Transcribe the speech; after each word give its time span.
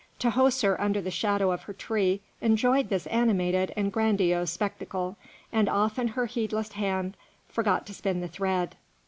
Tahoser 0.19 0.75
under 0.79 0.99
the 0.99 1.11
shadow 1.11 1.51
of 1.51 1.61
her 1.65 1.73
tree 1.73 2.21
enjoyed 2.41 2.89
this 2.89 3.05
animated 3.05 3.71
and 3.77 3.93
grandiose 3.93 4.49
spectacle, 4.49 5.15
and 5.53 5.69
often 5.69 6.07
her 6.07 6.25
heedless 6.25 6.71
hand 6.71 7.15
forgot 7.47 7.85
to 7.85 7.93
spin 7.93 8.19
the 8.19 8.27
thread. 8.27 8.75